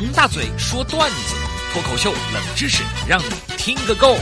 [0.00, 1.34] 王大嘴说段子，
[1.72, 3.24] 脱口秀冷知识，让你
[3.56, 4.14] 听个够。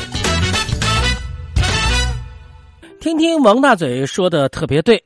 [2.99, 5.05] 听听王大嘴说的特别对。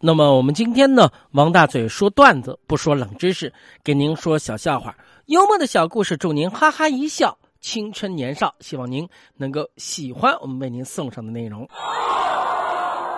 [0.00, 3.52] 那么我们今天呢，王大嘴说段子，不说冷知识，
[3.84, 4.96] 给您说小笑话，
[5.26, 8.52] 幽默的小故事，祝您哈哈一笑，青春年少。
[8.58, 11.68] 希望您能够喜欢我们为您送上的内容。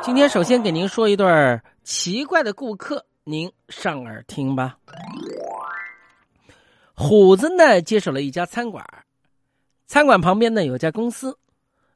[0.03, 4.77] 今天首先给您说一段奇怪的顾客，您上耳听吧。
[7.05, 8.87] 虎子呢接手了一家餐馆，
[9.89, 11.37] 餐馆旁边呢有家公司，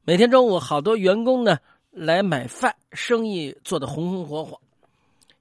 [0.03, 1.57] 每天中午好多员工呢
[1.91, 4.59] 来买饭，生意做得红红火火。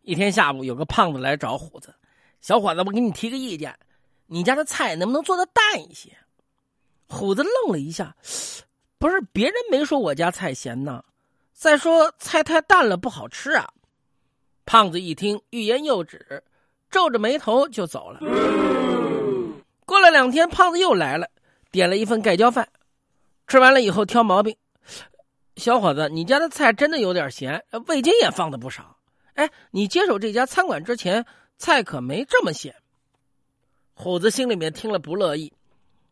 [0.02, 1.92] 一天下午，有个胖子来找虎子，
[2.40, 3.76] 小伙子，我给你提个意见，
[4.26, 6.16] 你家的菜能不能做的淡一些？
[7.08, 8.14] 虎子愣了一下，
[8.98, 11.04] 不是别人没说我家菜咸呢，
[11.52, 13.68] 再说菜太淡了不好吃啊。
[14.64, 16.44] 胖子一听，欲言又止，
[16.88, 18.20] 皱着眉头就走了。
[20.06, 21.28] 这两天，胖子又来了，
[21.72, 22.68] 点了一份盖浇饭。
[23.48, 24.56] 吃完了以后挑毛病
[25.58, 28.98] ：“小伙子，你家的菜真的有点咸，味精也放的不少。
[29.34, 31.26] 哎，你接手这家餐馆之前，
[31.58, 32.72] 菜可没这么咸。”
[33.94, 35.52] 虎子心里面听了不乐意，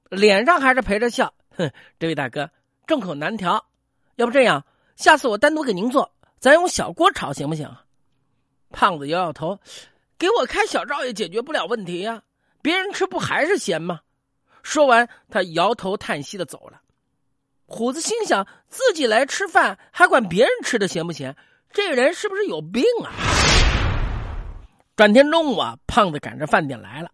[0.09, 1.71] 脸上还是陪着笑：“哼，
[2.01, 2.51] 这位大哥，
[2.89, 3.65] 众口难调，
[4.17, 7.73] 要不这样，下次我单独给您做，咱用小锅炒行不行？”
[8.75, 9.57] 胖子摇摇头
[10.19, 12.21] ：“给我开小灶也解决不了问题呀。”
[12.65, 14.01] 别人吃不还是咸吗？
[14.63, 16.81] 说完，他摇头叹息的走了。
[17.67, 21.37] 虎子心想：自己来吃饭，还管别人吃的咸不咸？
[21.71, 23.13] 这人是不是有病啊？
[24.97, 27.11] 转天中午啊，胖子赶着饭点来了。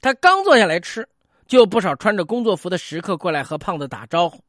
[0.00, 1.08] 他刚坐下来吃，
[1.48, 4.44] 就有不少穿着工作服的食客过来和胖子打招呼。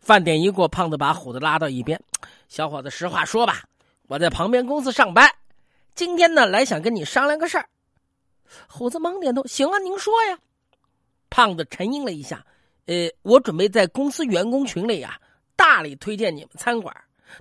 [0.00, 1.98] 饭点一过，胖子把虎子拉到一边
[2.46, 3.62] ：“小伙子，实话说吧，
[4.06, 5.30] 我在旁边公司上班，
[5.94, 7.66] 今天呢，来想跟你商量个事儿。”
[8.68, 10.38] 虎子忙点头：“行啊，您说呀。”
[11.30, 12.44] 胖子沉吟了一下
[12.86, 15.16] ：“呃，我准备在公司员工群里啊，
[15.54, 16.94] 大力推荐你们餐馆，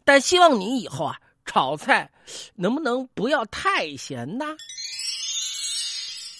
[0.05, 2.09] 但希望你以后啊，炒菜
[2.53, 4.55] 能不能不要太咸呐？”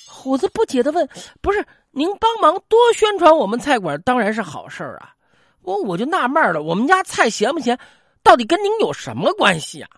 [0.06, 1.09] 虎子不解的问
[1.41, 5.16] ：“不是您帮忙多宣传我们菜馆，当然是好事啊。
[5.62, 7.80] 我我就纳闷了，我们家菜咸不咸，
[8.22, 9.90] 到底跟您有什么关系啊？”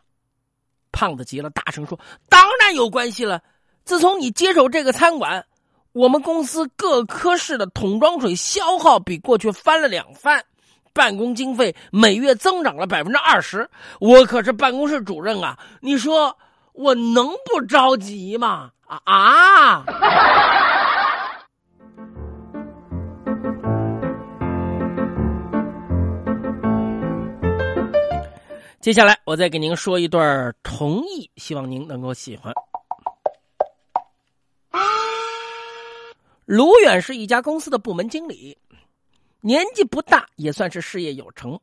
[0.94, 2.00] 胖子急了，大声说
[2.30, 3.42] ：“当然有关系了。”
[3.84, 5.46] 自从你接手这个餐馆，
[5.92, 10.42] 我们公司各科室的桶装水消耗比过去翻了两番，
[10.94, 13.70] 办公经费每月增长了百分之二十。
[14.00, 16.38] 我可是办公室主任啊，你说
[16.74, 18.70] 我能不着急吗？
[18.86, 19.86] 啊啊！
[28.80, 32.54] 接下来我再给您说一段同意，希望您能够喜欢。
[36.46, 38.58] 卢远是一家公司的部门经理，
[39.42, 41.60] 年纪不大，也算是事业有成。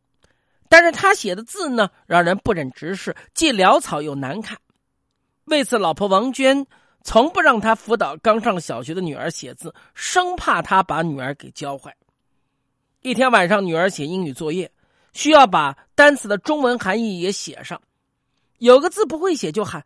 [0.68, 4.58] 但是他写的字呢，让人不忍直视，既潦草又难看。
[5.44, 6.66] 为此，老婆王娟
[7.02, 11.96] 从不让他辅导刚上小学的女儿写字，生怕他把女儿给教坏。
[13.00, 14.70] 一天晚上，女儿写英语作业，
[15.12, 17.80] 需要把单词的中文含义也写上。
[18.58, 19.84] 有个字不会写，就喊：“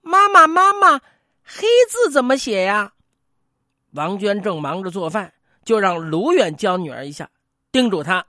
[0.00, 1.00] 妈妈，妈妈，
[1.42, 2.92] 黑字怎么写呀？”
[3.92, 5.32] 王娟正忙着做饭，
[5.64, 7.28] 就让卢远教女儿一下，
[7.72, 8.24] 叮嘱她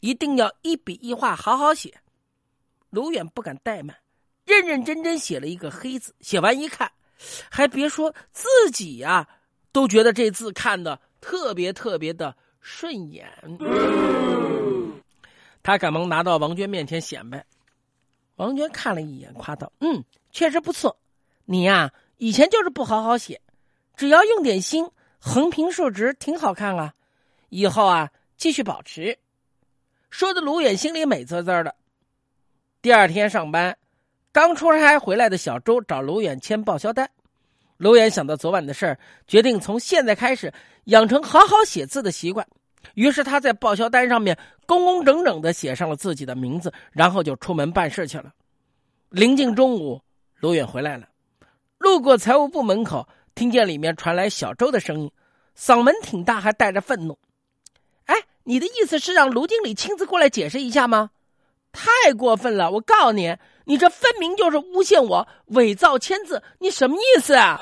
[0.00, 1.94] 一定要一笔一画好好写。
[2.90, 3.96] 卢远不敢怠慢，
[4.44, 6.14] 认认真真写了一个“黑”字。
[6.20, 6.90] 写完一看，
[7.50, 9.28] 还别说，自己呀
[9.72, 13.28] 都觉得这字看的特别特别的顺眼。
[15.62, 17.44] 他赶忙拿到王娟面前显摆。
[18.36, 20.98] 王娟看了一眼，夸道：“嗯，确实不错。
[21.46, 23.40] 你呀，以前就是不好好写，
[23.96, 24.86] 只要用点心。”
[25.18, 26.94] 横平竖直，挺好看啊！
[27.48, 29.18] 以后啊，继续保持。
[30.10, 31.74] 说的卢远心里美滋滋的。
[32.80, 33.76] 第二天上班，
[34.32, 37.10] 刚出差回来的小周找卢远签报销单。
[37.76, 40.52] 卢远想到昨晚的事儿，决定从现在开始
[40.84, 42.46] 养成好好写字的习惯。
[42.94, 48.32] 于是他在报销单上面工工整整的写上了自己的名字，然后就出门办事去了。
[49.10, 50.00] 临近中午，
[50.36, 51.08] 卢远回来了，
[51.78, 53.08] 路过财务部门口。
[53.38, 55.12] 听见里面传来小周的声音，
[55.56, 57.16] 嗓门挺大，还带着愤怒。
[58.06, 61.10] 哎，你的意思是让卢经理亲自过来解释一下吗？
[61.70, 62.68] 太过分了！
[62.72, 67.60] 我告诉你，你这分明就是诬陷我伪造签字，你什么意思啊？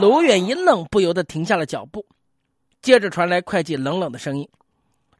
[0.00, 2.06] 卢远一愣，不由得停下了脚步。
[2.80, 4.48] 接着传来会计冷冷的声音：“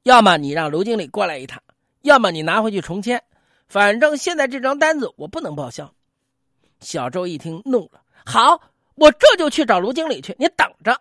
[0.04, 1.60] 要么你让卢经理过来一趟，
[2.02, 3.20] 要么你拿回去重签。
[3.66, 5.92] 反正现在这张单子我不能报销。”
[6.78, 8.02] 小周一听，怒了。
[8.30, 8.60] 好，
[8.94, 11.00] 我这就去找卢经理去，你等着。”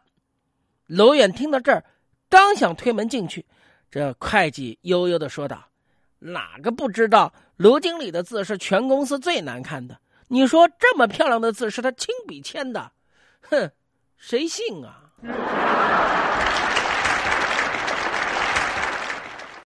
[0.87, 1.83] 娄远听到这儿，
[2.29, 3.45] 刚想推门进去，
[3.91, 5.67] 这会计悠悠的说道
[6.19, 9.99] ：“哪个不知道卢经理的字是全公司最难看的？
[10.29, 12.93] 你说这么漂亮的字是他亲笔签的，
[13.41, 13.69] 哼，
[14.15, 15.03] 谁信啊？”